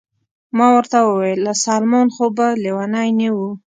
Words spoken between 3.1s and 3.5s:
نه و؟